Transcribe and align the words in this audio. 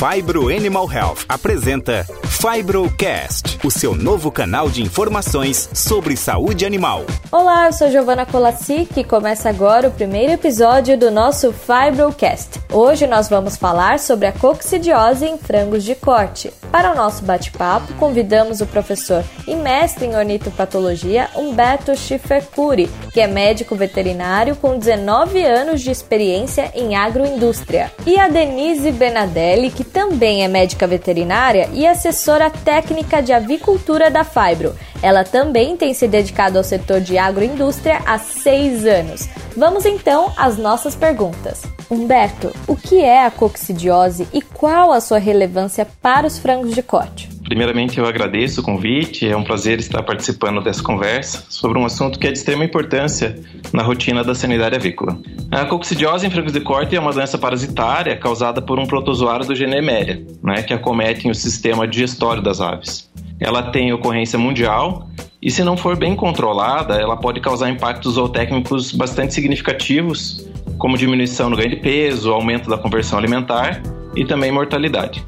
Fibro 0.00 0.48
Animal 0.48 0.86
Health 0.88 1.24
apresenta 1.28 2.06
Fibrocast, 2.30 3.58
o 3.62 3.70
seu 3.70 3.94
novo 3.94 4.30
canal 4.30 4.70
de 4.70 4.82
informações 4.82 5.68
sobre 5.74 6.16
saúde 6.16 6.64
animal. 6.64 7.04
Olá, 7.30 7.66
eu 7.66 7.72
sou 7.72 7.90
Giovana 7.90 8.24
Colassi 8.24 8.88
e 8.96 9.04
começa 9.04 9.50
agora 9.50 9.88
o 9.88 9.90
primeiro 9.90 10.32
episódio 10.32 10.96
do 10.96 11.10
nosso 11.10 11.52
Fibrocast. 11.52 12.60
Hoje 12.72 13.06
nós 13.06 13.28
vamos 13.28 13.56
falar 13.56 13.98
sobre 13.98 14.26
a 14.26 14.32
coccidiose 14.32 15.26
em 15.26 15.36
frangos 15.36 15.84
de 15.84 15.94
corte. 15.94 16.50
Para 16.72 16.92
o 16.92 16.94
nosso 16.94 17.24
bate-papo, 17.24 17.92
convidamos 17.94 18.60
o 18.60 18.66
professor 18.66 19.24
e 19.46 19.56
mestre 19.56 20.06
em 20.06 20.16
ornitopatologia 20.16 21.28
Humberto 21.36 21.94
Schiffercuri, 21.96 22.88
que 23.12 23.20
é 23.20 23.26
médico 23.26 23.74
veterinário 23.74 24.54
com 24.56 24.78
19 24.78 25.44
anos 25.44 25.82
de 25.82 25.90
experiência 25.90 26.70
em 26.74 26.94
agroindústria, 26.94 27.92
e 28.06 28.18
a 28.18 28.28
Denise 28.28 28.92
Benadelli, 28.92 29.70
que 29.70 29.82
também 29.82 30.44
é 30.44 30.48
médica 30.48 30.86
veterinária 30.86 31.68
e 31.72 31.86
assessora 31.86 32.19
técnica 32.50 33.22
de 33.22 33.32
avicultura 33.32 34.10
da 34.10 34.24
Fibro. 34.24 34.74
Ela 35.02 35.24
também 35.24 35.76
tem 35.76 35.94
se 35.94 36.06
dedicado 36.06 36.58
ao 36.58 36.64
setor 36.64 37.00
de 37.00 37.16
agroindústria 37.16 38.02
há 38.04 38.18
seis 38.18 38.84
anos. 38.84 39.28
Vamos 39.56 39.86
então 39.86 40.32
às 40.36 40.58
nossas 40.58 40.94
perguntas. 40.94 41.62
Humberto, 41.90 42.52
o 42.66 42.76
que 42.76 43.02
é 43.02 43.24
a 43.24 43.30
coccidiose 43.30 44.28
e 44.32 44.42
qual 44.42 44.92
a 44.92 45.00
sua 45.00 45.18
relevância 45.18 45.86
para 46.02 46.26
os 46.26 46.38
frangos 46.38 46.74
de 46.74 46.82
corte? 46.82 47.29
Primeiramente, 47.50 47.98
eu 47.98 48.06
agradeço 48.06 48.60
o 48.60 48.64
convite, 48.64 49.28
é 49.28 49.36
um 49.36 49.42
prazer 49.42 49.80
estar 49.80 50.04
participando 50.04 50.62
dessa 50.62 50.80
conversa 50.84 51.44
sobre 51.48 51.80
um 51.80 51.84
assunto 51.84 52.16
que 52.16 52.28
é 52.28 52.30
de 52.30 52.38
extrema 52.38 52.64
importância 52.64 53.40
na 53.72 53.82
rotina 53.82 54.22
da 54.22 54.36
sanidade 54.36 54.76
avícola. 54.76 55.18
A 55.50 55.64
coccidiose 55.64 56.24
em 56.24 56.30
frangos 56.30 56.52
de 56.52 56.60
corte 56.60 56.94
é 56.94 57.00
uma 57.00 57.12
doença 57.12 57.36
parasitária 57.36 58.16
causada 58.16 58.62
por 58.62 58.78
um 58.78 58.86
protozoário 58.86 59.44
do 59.44 59.56
gene 59.56 59.78
Emeria, 59.78 60.24
né, 60.40 60.62
que 60.62 60.72
acomete 60.72 61.28
o 61.28 61.34
sistema 61.34 61.88
digestório 61.88 62.40
das 62.40 62.60
aves. 62.60 63.10
Ela 63.40 63.64
tem 63.64 63.92
ocorrência 63.92 64.38
mundial 64.38 65.08
e, 65.42 65.50
se 65.50 65.64
não 65.64 65.76
for 65.76 65.96
bem 65.96 66.14
controlada, 66.14 67.00
ela 67.00 67.16
pode 67.16 67.40
causar 67.40 67.68
impactos 67.68 68.14
zootécnicos 68.14 68.92
bastante 68.92 69.34
significativos, 69.34 70.48
como 70.78 70.96
diminuição 70.96 71.50
no 71.50 71.56
ganho 71.56 71.70
de 71.70 71.80
peso, 71.80 72.30
aumento 72.30 72.70
da 72.70 72.78
conversão 72.78 73.18
alimentar 73.18 73.82
e 74.14 74.24
também 74.24 74.52
mortalidade. 74.52 75.24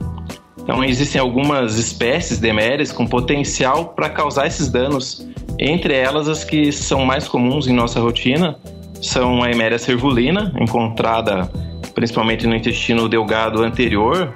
Então, 0.63 0.85
existem 0.85 1.21
algumas 1.21 1.77
espécies 1.77 2.39
de 2.39 2.49
emérias 2.49 2.93
com 2.93 3.07
potencial 3.07 3.87
para 3.87 4.09
causar 4.09 4.47
esses 4.47 4.69
danos. 4.69 5.27
Entre 5.59 5.95
elas, 5.95 6.29
as 6.29 6.45
que 6.45 6.73
são 6.73 7.05
mais 7.05 7.27
comuns 7.29 7.67
em 7.67 7.73
nossa 7.73 8.01
rotina 8.01 8.57
são 9.01 9.43
a 9.43 9.51
eméria 9.51 9.79
cervulina, 9.79 10.53
encontrada 10.61 11.51
principalmente 11.95 12.47
no 12.47 12.55
intestino 12.55 13.09
delgado 13.09 13.63
anterior, 13.63 14.35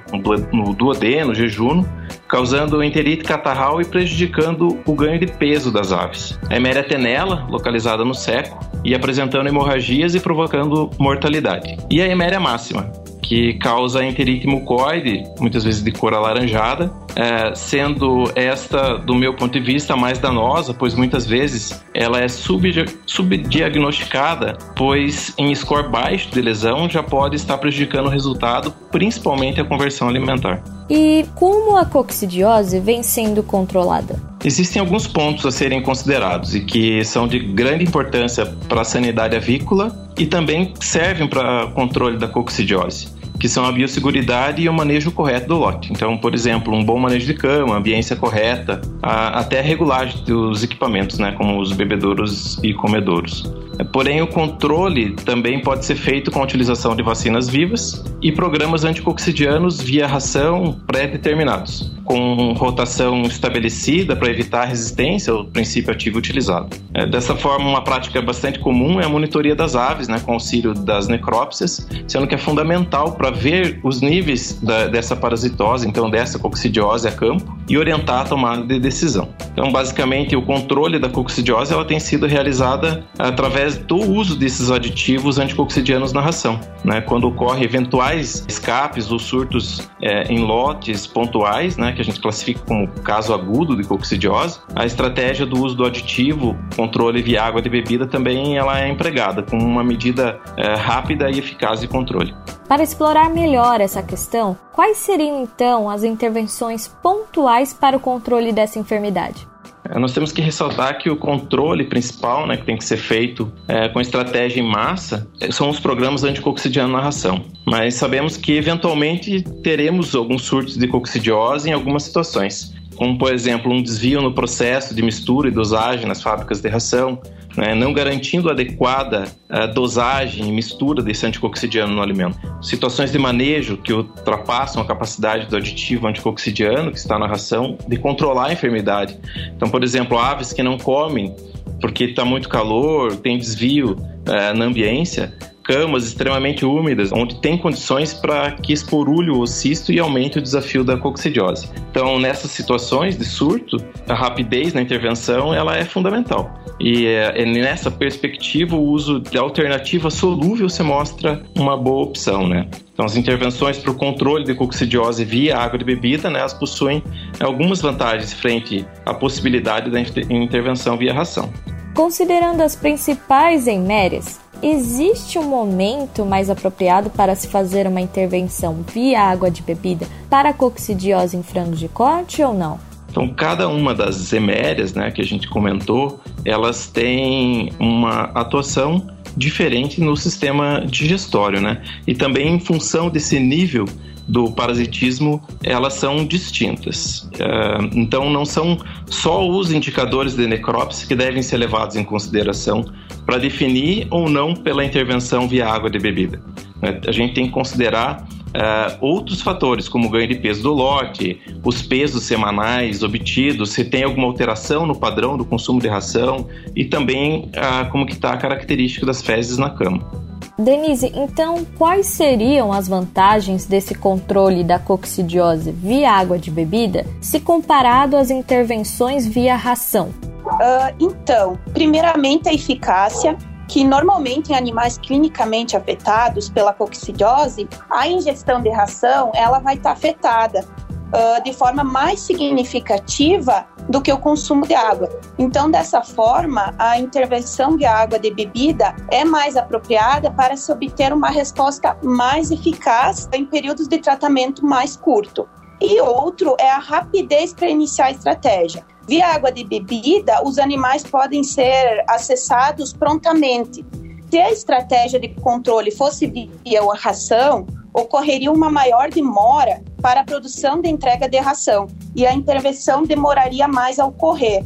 no 0.53 0.73
duodeno, 0.73 1.33
jejuno, 1.33 1.87
causando 2.27 2.83
enterite 2.83 3.23
catarral 3.23 3.81
e 3.81 3.85
prejudicando 3.85 4.79
o 4.85 4.93
ganho 4.93 5.19
de 5.19 5.27
peso 5.27 5.71
das 5.71 5.91
aves. 5.91 6.37
A 6.49 6.55
eméria 6.55 6.83
tenela, 6.83 7.47
localizada 7.49 8.05
no 8.05 8.13
seco, 8.13 8.59
e 8.83 8.93
apresentando 8.93 9.47
hemorragias 9.47 10.13
e 10.15 10.19
provocando 10.19 10.91
mortalidade. 10.99 11.77
E 11.89 12.01
a 12.01 12.07
eméria 12.07 12.39
máxima, 12.39 12.91
que 13.27 13.53
causa 13.55 14.05
enterite 14.05 14.47
mucoide, 14.47 15.25
muitas 15.37 15.65
vezes 15.65 15.83
de 15.83 15.91
cor 15.91 16.13
alaranjada, 16.13 16.89
é, 17.13 17.53
sendo 17.53 18.31
esta, 18.35 18.95
do 18.95 19.13
meu 19.13 19.33
ponto 19.33 19.51
de 19.51 19.59
vista, 19.59 19.97
mais 19.97 20.17
danosa, 20.17 20.73
pois 20.73 20.95
muitas 20.95 21.25
vezes 21.25 21.83
ela 21.93 22.21
é 22.21 22.29
subdiagnosticada, 22.29 24.57
pois 24.75 25.33
em 25.37 25.53
score 25.53 25.89
baixo 25.89 26.31
de 26.31 26.41
lesão 26.41 26.89
já 26.89 27.03
pode 27.03 27.35
estar 27.35 27.57
prejudicando 27.57 28.05
o 28.05 28.09
resultado, 28.09 28.71
principalmente 28.91 29.59
a 29.59 29.65
conversão 29.65 30.07
alimentar. 30.07 30.63
E 30.89 31.25
como 31.35 31.75
a 31.75 31.85
coccidiose 31.85 32.79
vem 32.79 33.03
sendo 33.03 33.43
controlada? 33.43 34.25
Existem 34.45 34.79
alguns 34.79 35.05
pontos 35.05 35.45
a 35.45 35.51
serem 35.51 35.81
considerados 35.81 36.55
e 36.55 36.61
que 36.61 37.03
são 37.03 37.27
de 37.27 37.39
grande 37.39 37.83
importância 37.83 38.45
para 38.69 38.79
a 38.81 38.85
sanidade 38.85 39.35
avícola 39.35 40.07
e 40.17 40.25
também 40.25 40.73
servem 40.79 41.27
para 41.27 41.67
controle 41.71 42.17
da 42.17 42.29
coccidiose 42.29 43.16
que 43.39 43.47
são 43.47 43.65
a 43.65 43.71
biosseguridade 43.71 44.61
e 44.61 44.69
o 44.69 44.73
manejo 44.73 45.11
correto 45.11 45.47
do 45.47 45.57
lote. 45.57 45.91
Então, 45.91 46.17
por 46.17 46.33
exemplo, 46.33 46.73
um 46.73 46.83
bom 46.83 46.99
manejo 46.99 47.25
de 47.25 47.33
cama, 47.33 47.75
ambiência 47.75 48.15
correta, 48.15 48.81
a, 49.01 49.39
até 49.39 49.59
a 49.59 49.63
regulagem 49.63 50.23
dos 50.23 50.63
equipamentos, 50.63 51.19
né, 51.19 51.33
como 51.33 51.59
os 51.59 51.71
bebedouros 51.71 52.59
e 52.63 52.73
comedouros. 52.73 53.51
Porém, 53.91 54.21
o 54.21 54.27
controle 54.27 55.11
também 55.11 55.61
pode 55.61 55.85
ser 55.85 55.95
feito 55.95 56.31
com 56.31 56.39
a 56.39 56.43
utilização 56.43 56.95
de 56.95 57.03
vacinas 57.03 57.49
vivas 57.49 58.03
e 58.21 58.31
programas 58.31 58.83
anticoccidianos 58.83 59.79
via 59.81 60.07
ração 60.07 60.79
pré-determinados, 60.87 61.91
com 62.03 62.53
rotação 62.53 63.21
estabelecida 63.23 64.15
para 64.15 64.29
evitar 64.29 64.65
resistência 64.65 65.33
ao 65.33 65.45
princípio 65.45 65.91
ativo 65.91 66.17
utilizado. 66.17 66.75
É, 66.93 67.05
dessa 67.05 67.35
forma, 67.35 67.67
uma 67.67 67.83
prática 67.83 68.21
bastante 68.21 68.59
comum 68.59 68.99
é 68.99 69.05
a 69.05 69.09
monitoria 69.09 69.55
das 69.55 69.75
aves, 69.75 70.07
né, 70.07 70.19
com 70.19 70.33
auxílio 70.33 70.73
das 70.73 71.07
necrópsias, 71.07 71.87
sendo 72.07 72.25
que 72.27 72.35
é 72.35 72.37
fundamental 72.37 73.13
para 73.13 73.29
ver 73.29 73.79
os 73.83 74.01
níveis 74.01 74.59
da, 74.61 74.87
dessa 74.87 75.15
parasitose, 75.15 75.87
então 75.87 76.09
dessa 76.09 76.39
coccidiose 76.39 77.07
a 77.07 77.11
campo, 77.11 77.57
e 77.69 77.77
orientar 77.77 78.21
a 78.21 78.25
tomada 78.25 78.65
de 78.65 78.79
decisão. 78.79 79.29
Então, 79.51 79.71
basicamente, 79.71 80.35
o 80.35 80.41
controle 80.41 80.99
da 80.99 81.09
coccidiose 81.09 81.73
ela 81.73 81.85
tem 81.85 81.99
sido 81.99 82.25
realizada 82.25 83.03
através 83.19 83.66
do 83.75 83.97
uso 83.97 84.37
desses 84.37 84.71
aditivos 84.71 85.39
anticoccidianos 85.39 86.13
na 86.13 86.21
ração. 86.21 86.59
Né? 86.85 87.01
Quando 87.01 87.27
ocorre 87.27 87.65
eventuais 87.65 88.45
escapes 88.47 89.11
ou 89.11 89.19
surtos 89.19 89.89
é, 90.01 90.31
em 90.31 90.39
lotes 90.39 91.05
pontuais, 91.07 91.75
né, 91.75 91.91
que 91.91 92.01
a 92.01 92.03
gente 92.03 92.21
classifica 92.21 92.61
como 92.65 92.87
caso 93.01 93.33
agudo 93.33 93.75
de 93.75 93.83
coccidiose, 93.83 94.59
a 94.75 94.85
estratégia 94.85 95.45
do 95.45 95.61
uso 95.61 95.75
do 95.75 95.85
aditivo, 95.85 96.55
controle 96.75 97.21
via 97.21 97.43
água 97.43 97.61
de 97.61 97.69
bebida, 97.69 98.05
também 98.05 98.57
ela 98.57 98.79
é 98.79 98.87
empregada 98.87 99.41
com 99.41 99.57
uma 99.57 99.83
medida 99.83 100.39
é, 100.55 100.75
rápida 100.75 101.29
e 101.29 101.39
eficaz 101.39 101.81
de 101.81 101.87
controle. 101.87 102.33
Para 102.67 102.83
explorar 102.83 103.29
melhor 103.29 103.79
essa 103.79 104.03
questão, 104.03 104.57
quais 104.73 104.97
seriam 104.97 105.41
então 105.41 105.89
as 105.89 106.03
intervenções 106.03 106.87
pontuais 106.87 107.73
para 107.73 107.95
o 107.95 107.99
controle 107.99 108.51
dessa 108.51 108.77
enfermidade? 108.77 109.47
É, 109.89 109.99
nós 109.99 110.13
temos 110.13 110.31
que 110.31 110.41
ressaltar 110.41 110.97
que 110.97 111.09
o 111.09 111.15
controle 111.15 111.85
principal, 111.85 112.47
né, 112.47 112.57
que 112.57 112.65
tem 112.65 112.77
que 112.77 112.83
ser 112.83 112.97
feito 112.97 113.51
é, 113.67 113.87
com 113.89 114.01
estratégia 114.01 114.59
em 114.59 114.67
massa, 114.67 115.27
é, 115.39 115.51
são 115.51 115.69
os 115.69 115.79
programas 115.79 116.23
anticoccidiano 116.23 116.93
na 116.93 117.01
ração. 117.01 117.43
Mas 117.65 117.95
sabemos 117.95 118.37
que 118.37 118.53
eventualmente 118.53 119.41
teremos 119.63 120.15
alguns 120.15 120.43
surtos 120.43 120.77
de 120.77 120.87
coccidiose 120.87 121.69
em 121.69 121.73
algumas 121.73 122.03
situações 122.03 122.75
como 122.97 123.17
por 123.17 123.31
exemplo 123.31 123.71
um 123.71 123.81
desvio 123.81 124.21
no 124.21 124.33
processo 124.33 124.93
de 124.93 125.01
mistura 125.03 125.47
e 125.47 125.51
dosagem 125.51 126.07
nas 126.07 126.21
fábricas 126.21 126.59
de 126.59 126.67
ração, 126.67 127.21
né, 127.57 127.73
não 127.73 127.91
garantindo 127.91 128.49
adequada 128.51 129.25
uh, 129.49 129.73
dosagem 129.73 130.47
e 130.47 130.51
mistura 130.51 131.01
desse 131.01 131.25
anticoccidiano 131.25 131.93
no 131.93 132.01
alimento. 132.01 132.37
Situações 132.61 133.11
de 133.11 133.17
manejo 133.17 133.77
que 133.77 133.91
ultrapassam 133.91 134.81
a 134.81 134.85
capacidade 134.85 135.47
do 135.47 135.57
aditivo 135.57 136.07
anticoccidiano 136.07 136.91
que 136.91 136.99
está 136.99 137.17
na 137.17 137.25
ração 137.25 137.75
de 137.87 137.97
controlar 137.97 138.47
a 138.47 138.53
enfermidade. 138.53 139.19
Então, 139.55 139.67
por 139.69 139.83
exemplo, 139.83 140.19
aves 140.19 140.53
que 140.53 140.61
não 140.61 140.77
comem 140.77 141.35
porque 141.81 142.05
está 142.05 142.23
muito 142.23 142.47
calor, 142.47 143.15
tem 143.17 143.37
desvio 143.37 143.93
uh, 143.93 144.55
na 144.55 144.65
ambiência, 144.65 145.33
camas 145.67 146.05
extremamente 146.05 146.65
úmidas, 146.65 147.11
onde 147.11 147.41
tem 147.41 147.57
condições 147.57 148.13
para 148.13 148.51
que 148.51 148.71
esporulhe 148.71 149.29
o 149.29 149.45
cisto 149.45 149.91
e 149.91 149.99
aumente 149.99 150.39
o 150.39 150.41
desafio 150.41 150.81
da 150.81 150.95
coccidiose. 150.95 151.69
Então, 151.91 152.17
nessas 152.17 152.51
situações 152.51 153.17
de 153.17 153.25
surto, 153.25 153.77
a 154.07 154.13
rapidez 154.13 154.73
na 154.73 154.81
intervenção 154.81 155.53
ela 155.53 155.77
é 155.77 155.83
fundamental. 155.83 156.57
E 156.79 157.05
é, 157.05 157.41
é 157.41 157.45
nessa 157.45 157.91
perspectiva, 157.91 158.77
o 158.77 158.81
uso 158.81 159.19
de 159.19 159.37
alternativa 159.37 160.09
solúvel 160.09 160.69
se 160.69 160.81
mostra 160.83 161.43
uma 161.53 161.75
boa 161.75 162.05
opção, 162.05 162.47
né? 162.47 162.67
Então, 162.93 163.05
as 163.05 163.17
intervenções 163.17 163.77
para 163.77 163.91
o 163.91 163.95
controle 163.95 164.45
de 164.45 164.55
coccidiose 164.55 165.25
via 165.25 165.57
água 165.57 165.77
de 165.77 165.83
bebida, 165.83 166.29
né, 166.29 166.39
elas 166.39 166.53
possuem 166.53 167.03
algumas 167.39 167.81
vantagens 167.81 168.33
frente 168.33 168.85
à 169.05 169.13
possibilidade 169.13 169.91
da 169.91 169.99
intervenção 169.99 170.97
via 170.97 171.13
ração. 171.13 171.51
Considerando 171.93 172.61
as 172.61 172.75
principais 172.75 173.67
emérias, 173.67 174.39
Existe 174.61 175.37
um 175.37 175.43
momento 175.43 176.25
mais 176.25 176.49
apropriado 176.49 177.09
para 177.09 177.35
se 177.35 177.47
fazer 177.47 177.87
uma 177.87 178.01
intervenção 178.01 178.83
via 178.91 179.21
água 179.21 179.51
de 179.51 179.61
bebida 179.61 180.07
para 180.29 180.53
coccidiose 180.53 181.37
em 181.37 181.43
frangos 181.43 181.79
de 181.79 181.87
corte 181.87 182.41
ou 182.41 182.53
não? 182.53 182.79
Então, 183.09 183.27
cada 183.29 183.67
uma 183.67 183.95
das 183.95 184.31
emérias 184.33 184.93
né, 184.93 185.09
que 185.09 185.21
a 185.21 185.25
gente 185.25 185.47
comentou, 185.47 186.19
elas 186.45 186.87
têm 186.87 187.71
uma 187.79 188.23
atuação 188.33 189.07
diferente 189.37 190.01
no 190.01 190.17
sistema 190.17 190.83
digestório, 190.85 191.61
né? 191.61 191.81
E 192.07 192.15
também 192.15 192.55
em 192.55 192.59
função 192.59 193.09
desse 193.09 193.39
nível 193.39 193.85
do 194.27 194.51
parasitismo, 194.51 195.41
elas 195.63 195.93
são 195.93 196.25
distintas. 196.25 197.29
É, 197.39 197.77
então, 197.93 198.29
não 198.29 198.43
são 198.43 198.77
só 199.05 199.47
os 199.47 199.71
indicadores 199.71 200.35
de 200.35 200.45
necrópsia 200.45 201.07
que 201.07 201.15
devem 201.15 201.41
ser 201.41 201.57
levados 201.57 201.95
em 201.95 202.03
consideração 202.03 202.83
para 203.25 203.37
definir 203.37 204.05
ou 204.09 204.29
não 204.29 204.53
pela 204.53 204.83
intervenção 204.83 205.47
via 205.47 205.67
água 205.67 205.89
de 205.89 205.97
bebida. 205.97 206.41
É, 206.81 207.07
a 207.07 207.11
gente 207.11 207.33
tem 207.35 207.45
que 207.45 207.51
considerar 207.51 208.27
uh, 208.47 208.97
outros 209.01 209.41
fatores, 209.41 209.87
como 209.87 210.07
o 210.07 210.09
ganho 210.09 210.27
de 210.27 210.35
peso 210.35 210.63
do 210.63 210.73
lote, 210.73 211.39
os 211.63 211.81
pesos 211.81 212.23
semanais 212.23 213.03
obtidos, 213.03 213.71
se 213.71 213.85
tem 213.85 214.03
alguma 214.03 214.27
alteração 214.27 214.85
no 214.85 214.95
padrão 214.95 215.37
do 215.37 215.45
consumo 215.45 215.79
de 215.79 215.87
ração 215.87 216.47
e 216.75 216.85
também 216.85 217.51
uh, 217.55 217.89
como 217.91 218.05
que 218.05 218.13
está 218.13 218.33
a 218.33 218.37
característica 218.37 219.05
das 219.05 219.21
fezes 219.21 219.57
na 219.57 219.69
cama. 219.69 220.27
Denise, 220.59 221.11
então 221.15 221.63
quais 221.77 222.07
seriam 222.07 222.73
as 222.73 222.87
vantagens 222.87 223.67
desse 223.67 223.93
controle 223.93 224.63
da 224.63 224.79
coccidiose 224.79 225.71
via 225.71 226.11
água 226.11 226.39
de 226.39 226.49
bebida 226.49 227.05
se 227.21 227.39
comparado 227.39 228.17
às 228.17 228.31
intervenções 228.31 229.27
via 229.27 229.55
ração? 229.55 230.09
Uh, 230.43 230.95
então, 230.99 231.59
primeiramente 231.73 232.49
a 232.49 232.53
eficácia, 232.53 233.37
que 233.67 233.83
normalmente 233.83 234.51
em 234.51 234.55
animais 234.55 234.97
clinicamente 234.97 235.75
afetados 235.75 236.49
pela 236.49 236.73
coccidiose, 236.73 237.67
a 237.89 238.07
ingestão 238.07 238.61
de 238.61 238.69
ração 238.69 239.31
ela 239.35 239.59
vai 239.59 239.75
estar 239.75 239.91
afetada 239.91 240.65
uh, 241.07 241.43
de 241.43 241.53
forma 241.53 241.83
mais 241.83 242.19
significativa 242.21 243.65
do 243.89 244.01
que 244.01 244.11
o 244.11 244.17
consumo 244.17 244.67
de 244.67 244.73
água. 244.73 245.09
Então, 245.37 245.69
dessa 245.71 246.01
forma, 246.01 246.73
a 246.77 246.99
intervenção 246.99 247.77
de 247.77 247.85
água 247.85 248.19
de 248.19 248.33
bebida 248.33 248.95
é 249.09 249.23
mais 249.23 249.55
apropriada 249.55 250.29
para 250.31 250.57
se 250.57 250.71
obter 250.71 251.13
uma 251.13 251.29
resposta 251.29 251.97
mais 252.03 252.51
eficaz 252.51 253.29
em 253.33 253.45
períodos 253.45 253.87
de 253.87 253.97
tratamento 253.99 254.65
mais 254.65 254.95
curto. 254.97 255.47
E 255.79 256.01
outro 256.01 256.55
é 256.59 256.69
a 256.69 256.79
rapidez 256.79 257.53
para 257.53 257.69
iniciar 257.69 258.07
a 258.07 258.11
estratégia. 258.11 258.83
Via 259.07 259.27
água 259.27 259.51
de 259.51 259.63
bebida, 259.63 260.43
os 260.43 260.57
animais 260.57 261.03
podem 261.03 261.43
ser 261.43 262.03
acessados 262.09 262.91
prontamente. 262.91 263.85
Se 264.29 264.37
a 264.37 264.51
estratégia 264.51 265.17
de 265.17 265.29
controle 265.29 265.91
fosse 265.91 266.27
via 266.27 266.81
ração, 266.95 267.65
ocorreria 267.93 268.51
uma 268.51 268.69
maior 268.69 269.09
demora 269.09 269.81
para 270.01 270.21
a 270.21 270.23
produção 270.25 270.81
de 270.81 270.89
entrega 270.89 271.29
de 271.29 271.37
ração 271.37 271.87
e 272.13 272.27
a 272.27 272.33
intervenção 272.33 273.03
demoraria 273.03 273.67
mais 273.67 273.97
a 273.97 274.05
ocorrer. 274.05 274.63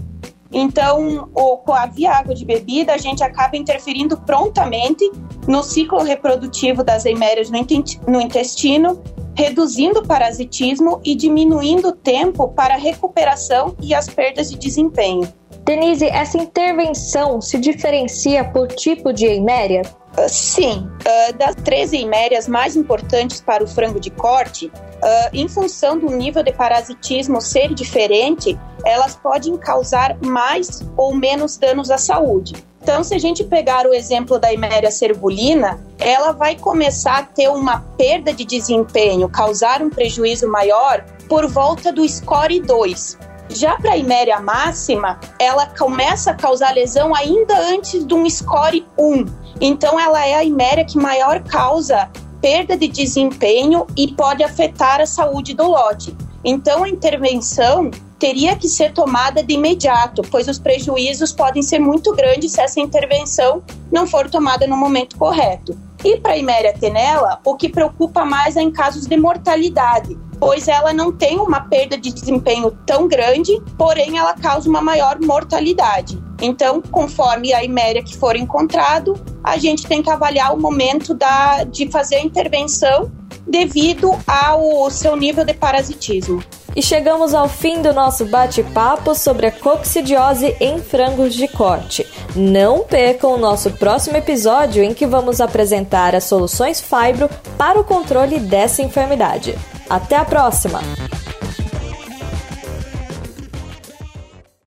Então, 0.51 1.29
o, 1.33 1.57
com 1.57 1.73
a 1.73 1.85
via 1.85 2.11
água 2.11 2.35
de 2.35 2.43
bebida, 2.43 2.93
a 2.93 2.97
gente 2.97 3.23
acaba 3.23 3.55
interferindo 3.55 4.17
prontamente 4.17 5.09
no 5.47 5.63
ciclo 5.63 6.03
reprodutivo 6.03 6.83
das 6.83 7.05
eimérias 7.05 7.49
no 7.49 8.19
intestino, 8.19 9.01
reduzindo 9.41 10.01
o 10.01 10.07
parasitismo 10.07 11.01
e 11.03 11.15
diminuindo 11.15 11.88
o 11.88 11.91
tempo 11.91 12.49
para 12.49 12.75
recuperação 12.75 13.75
e 13.81 13.91
as 13.91 14.07
perdas 14.07 14.51
de 14.51 14.55
desempenho. 14.55 15.27
Denise, 15.71 16.06
essa 16.06 16.38
intervenção 16.38 17.39
se 17.39 17.57
diferencia 17.57 18.44
por 18.44 18.68
tipo 18.68 19.13
de 19.13 19.25
eiméria? 19.25 19.83
Uh, 20.18 20.27
sim, 20.27 20.85
uh, 20.85 21.33
das 21.38 21.56
três 21.56 21.94
eimérias 21.94 22.45
mais 22.45 22.75
importantes 22.75 23.39
para 23.39 23.63
o 23.63 23.68
frango 23.68 23.97
de 23.97 24.09
corte, 24.09 24.65
uh, 24.65 25.29
em 25.31 25.47
função 25.47 25.97
do 25.97 26.07
nível 26.07 26.44
de 26.44 26.51
parasitismo 26.51 27.39
ser 27.39 27.73
diferente, 27.73 28.59
elas 28.83 29.15
podem 29.15 29.56
causar 29.56 30.18
mais 30.19 30.83
ou 30.97 31.15
menos 31.15 31.56
danos 31.56 31.89
à 31.89 31.97
saúde. 31.97 32.53
Então, 32.83 33.01
se 33.01 33.15
a 33.15 33.19
gente 33.19 33.45
pegar 33.45 33.85
o 33.85 33.94
exemplo 33.94 34.38
da 34.38 34.51
Iméria 34.51 34.91
cerbulina, 34.91 35.79
ela 36.00 36.33
vai 36.33 36.57
começar 36.57 37.19
a 37.19 37.24
ter 37.24 37.47
uma 37.47 37.79
perda 37.97 38.33
de 38.33 38.44
desempenho, 38.44 39.29
causar 39.29 39.81
um 39.81 39.89
prejuízo 39.89 40.50
maior 40.50 41.06
por 41.29 41.47
volta 41.47 41.94
do 41.94 42.06
score 42.09 42.59
2. 42.59 43.30
Já 43.53 43.75
para 43.77 43.94
a 43.94 43.98
Iméria 43.98 44.39
máxima, 44.39 45.19
ela 45.38 45.65
começa 45.65 46.31
a 46.31 46.33
causar 46.33 46.74
lesão 46.74 47.13
ainda 47.13 47.57
antes 47.57 48.06
de 48.06 48.13
um 48.13 48.30
score 48.30 48.86
1. 48.98 49.25
Então, 49.59 50.00
ela 50.00 50.25
é 50.25 50.36
a 50.36 50.44
Iméria 50.44 50.86
que 50.86 50.98
maior 50.98 51.42
causa 51.44 52.09
perda 52.42 52.75
de 52.77 52.88
desempenho 52.88 53.86
e 53.95 54.07
pode 54.13 54.44
afetar 54.44 55.01
a 55.01 55.06
saúde 55.06 55.53
do 55.53 55.68
lote. 55.68 56.15
Então, 56.44 56.83
a 56.83 56.89
intervenção 56.89 57.92
teria 58.18 58.56
que 58.56 58.68
ser 58.68 58.94
tomada 58.94 59.44
de 59.44 59.53
imediato, 59.53 60.21
pois 60.31 60.48
os 60.48 60.57
prejuízos 60.57 61.31
podem 61.31 61.62
ser 61.62 61.80
muito 61.80 62.15
grandes 62.15 62.53
se 62.53 62.62
essa 62.62 62.80
intervenção 62.80 63.62
não 63.92 64.07
for 64.07 64.30
tomada 64.30 64.65
no 64.65 64.77
momento 64.77 65.18
correto. 65.18 65.77
E 66.03 66.18
para 66.18 66.33
a 66.33 66.38
Iméria 66.38 66.74
tenela, 66.74 67.39
o 67.44 67.56
que 67.56 67.69
preocupa 67.69 68.24
mais 68.24 68.56
é 68.56 68.62
em 68.62 68.71
casos 68.71 69.06
de 69.06 69.18
mortalidade, 69.18 70.18
pois 70.41 70.67
ela 70.67 70.91
não 70.91 71.11
tem 71.11 71.38
uma 71.38 71.61
perda 71.61 71.95
de 71.95 72.11
desempenho 72.11 72.71
tão 72.83 73.07
grande, 73.07 73.61
porém 73.77 74.17
ela 74.17 74.33
causa 74.33 74.67
uma 74.67 74.81
maior 74.81 75.19
mortalidade. 75.21 76.19
Então, 76.41 76.81
conforme 76.81 77.53
a 77.53 77.63
iméria 77.63 78.03
que 78.03 78.17
for 78.17 78.35
encontrado, 78.35 79.13
a 79.43 79.55
gente 79.59 79.85
tem 79.85 80.01
que 80.01 80.09
avaliar 80.09 80.51
o 80.55 80.59
momento 80.59 81.13
da, 81.13 81.63
de 81.63 81.88
fazer 81.91 82.15
a 82.15 82.21
intervenção 82.21 83.11
devido 83.45 84.17
ao 84.25 84.89
seu 84.89 85.15
nível 85.15 85.45
de 85.45 85.53
parasitismo. 85.53 86.43
E 86.75 86.81
chegamos 86.81 87.35
ao 87.35 87.47
fim 87.47 87.79
do 87.79 87.93
nosso 87.93 88.25
bate-papo 88.25 89.13
sobre 89.13 89.45
a 89.45 89.51
coccidiose 89.51 90.55
em 90.59 90.79
frangos 90.81 91.35
de 91.35 91.47
corte. 91.47 92.07
Não 92.35 92.79
percam 92.79 93.33
o 93.33 93.38
nosso 93.38 93.69
próximo 93.71 94.17
episódio 94.17 94.81
em 94.81 94.93
que 94.93 95.05
vamos 95.05 95.39
apresentar 95.39 96.15
as 96.15 96.23
soluções 96.23 96.81
Fibro 96.81 97.29
para 97.59 97.79
o 97.79 97.83
controle 97.83 98.39
dessa 98.39 98.81
enfermidade. 98.81 99.55
Até 99.91 100.15
a 100.15 100.23
próxima! 100.23 100.79